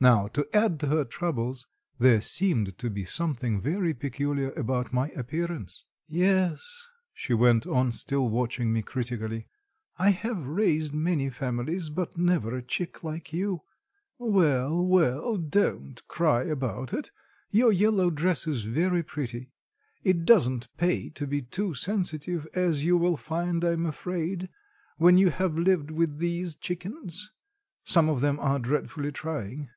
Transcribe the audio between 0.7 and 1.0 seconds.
to